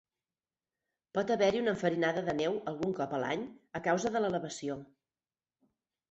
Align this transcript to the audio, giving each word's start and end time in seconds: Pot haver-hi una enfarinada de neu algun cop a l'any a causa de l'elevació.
Pot 1.17 1.33
haver-hi 1.33 1.59
una 1.63 1.73
enfarinada 1.73 2.23
de 2.29 2.33
neu 2.39 2.57
algun 2.71 2.95
cop 2.99 3.13
a 3.17 3.19
l'any 3.25 3.43
a 3.81 3.83
causa 3.89 4.11
de 4.15 4.23
l'elevació. 4.25 4.79